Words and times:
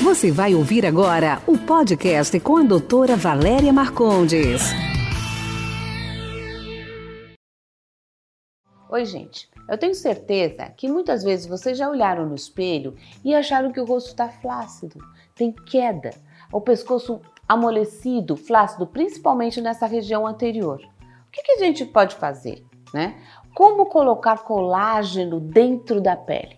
Você 0.00 0.30
vai 0.30 0.54
ouvir 0.54 0.86
agora 0.86 1.42
o 1.44 1.58
podcast 1.58 2.38
com 2.38 2.56
a 2.56 2.62
doutora 2.62 3.16
Valéria 3.16 3.72
Marcondes. 3.72 4.62
Oi, 8.88 9.04
gente. 9.04 9.50
Eu 9.68 9.76
tenho 9.76 9.96
certeza 9.96 10.66
que 10.76 10.88
muitas 10.88 11.24
vezes 11.24 11.46
vocês 11.46 11.76
já 11.76 11.90
olharam 11.90 12.26
no 12.26 12.36
espelho 12.36 12.94
e 13.24 13.34
acharam 13.34 13.72
que 13.72 13.80
o 13.80 13.84
rosto 13.84 14.10
está 14.10 14.28
flácido, 14.28 14.98
tem 15.34 15.50
queda, 15.52 16.10
o 16.52 16.60
pescoço 16.60 17.20
amolecido, 17.48 18.36
flácido, 18.36 18.86
principalmente 18.86 19.60
nessa 19.60 19.86
região 19.86 20.28
anterior. 20.28 20.80
O 20.80 21.30
que, 21.32 21.42
que 21.42 21.52
a 21.52 21.58
gente 21.58 21.84
pode 21.84 22.14
fazer? 22.14 22.64
Né? 22.94 23.20
Como 23.52 23.86
colocar 23.86 24.38
colágeno 24.38 25.40
dentro 25.40 26.00
da 26.00 26.14
pele? 26.14 26.57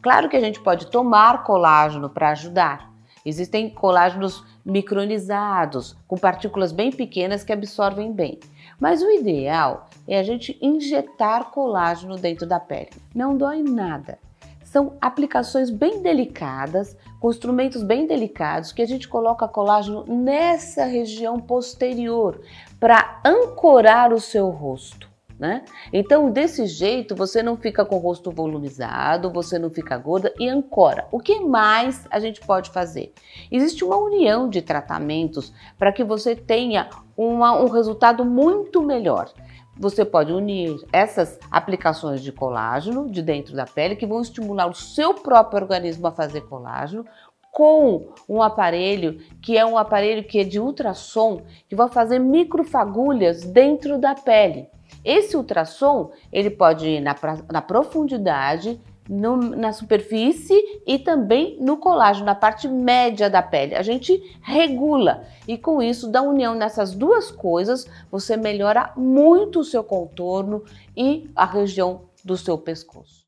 Claro 0.00 0.28
que 0.28 0.36
a 0.36 0.40
gente 0.40 0.60
pode 0.60 0.86
tomar 0.86 1.42
colágeno 1.42 2.08
para 2.08 2.30
ajudar. 2.30 2.92
Existem 3.24 3.68
colágenos 3.68 4.44
micronizados, 4.64 5.96
com 6.06 6.16
partículas 6.16 6.72
bem 6.72 6.92
pequenas 6.92 7.42
que 7.42 7.52
absorvem 7.52 8.12
bem. 8.12 8.38
Mas 8.78 9.02
o 9.02 9.10
ideal 9.10 9.88
é 10.06 10.18
a 10.18 10.22
gente 10.22 10.56
injetar 10.62 11.50
colágeno 11.50 12.16
dentro 12.16 12.46
da 12.46 12.60
pele. 12.60 12.90
Não 13.14 13.36
dói 13.36 13.62
nada. 13.62 14.18
São 14.62 14.96
aplicações 15.00 15.70
bem 15.70 16.02
delicadas, 16.02 16.96
com 17.18 17.30
instrumentos 17.30 17.82
bem 17.82 18.06
delicados, 18.06 18.70
que 18.70 18.82
a 18.82 18.86
gente 18.86 19.08
coloca 19.08 19.48
colágeno 19.48 20.04
nessa 20.06 20.84
região 20.84 21.40
posterior 21.40 22.40
para 22.78 23.20
ancorar 23.24 24.12
o 24.12 24.20
seu 24.20 24.50
rosto 24.50 25.08
né? 25.38 25.64
Então, 25.92 26.30
desse 26.30 26.66
jeito, 26.66 27.14
você 27.14 27.42
não 27.42 27.56
fica 27.56 27.84
com 27.84 27.96
o 27.96 28.00
rosto 28.00 28.30
volumizado, 28.30 29.30
você 29.30 29.58
não 29.58 29.70
fica 29.70 29.96
gorda 29.96 30.34
e 30.38 30.48
ancora. 30.48 31.06
O 31.12 31.20
que 31.20 31.40
mais 31.40 32.06
a 32.10 32.18
gente 32.18 32.40
pode 32.40 32.70
fazer? 32.70 33.12
Existe 33.50 33.84
uma 33.84 33.96
união 33.96 34.48
de 34.48 34.60
tratamentos 34.60 35.52
para 35.78 35.92
que 35.92 36.02
você 36.02 36.34
tenha 36.34 36.88
uma, 37.16 37.52
um 37.60 37.68
resultado 37.68 38.24
muito 38.24 38.82
melhor. 38.82 39.30
Você 39.76 40.04
pode 40.04 40.32
unir 40.32 40.76
essas 40.92 41.38
aplicações 41.50 42.20
de 42.20 42.32
colágeno 42.32 43.08
de 43.08 43.22
dentro 43.22 43.54
da 43.54 43.64
pele 43.64 43.94
que 43.94 44.06
vão 44.06 44.20
estimular 44.20 44.66
o 44.66 44.74
seu 44.74 45.14
próprio 45.14 45.62
organismo 45.62 46.08
a 46.08 46.10
fazer 46.10 46.40
colágeno 46.42 47.04
com 47.52 48.08
um 48.28 48.42
aparelho 48.42 49.18
que 49.40 49.56
é 49.56 49.64
um 49.64 49.78
aparelho 49.78 50.24
que 50.24 50.40
é 50.40 50.44
de 50.44 50.58
ultrassom 50.58 51.42
que 51.68 51.76
vai 51.76 51.88
fazer 51.88 52.18
microfagulhas 52.18 53.44
dentro 53.44 53.98
da 53.98 54.16
pele. 54.16 54.68
Esse 55.04 55.36
ultrassom 55.36 56.10
ele 56.32 56.50
pode 56.50 56.86
ir 56.86 57.00
na, 57.00 57.14
na 57.50 57.62
profundidade, 57.62 58.80
no, 59.08 59.36
na 59.36 59.72
superfície 59.72 60.82
e 60.86 60.98
também 60.98 61.56
no 61.60 61.78
colágeno, 61.78 62.26
na 62.26 62.34
parte 62.34 62.68
média 62.68 63.30
da 63.30 63.42
pele. 63.42 63.74
A 63.74 63.82
gente 63.82 64.20
regula 64.42 65.24
e 65.46 65.56
com 65.56 65.82
isso, 65.82 66.10
da 66.10 66.20
união 66.20 66.54
nessas 66.54 66.94
duas 66.94 67.30
coisas, 67.30 67.86
você 68.10 68.36
melhora 68.36 68.92
muito 68.96 69.60
o 69.60 69.64
seu 69.64 69.82
contorno 69.82 70.62
e 70.96 71.30
a 71.34 71.46
região 71.46 72.02
do 72.24 72.36
seu 72.36 72.58
pescoço. 72.58 73.27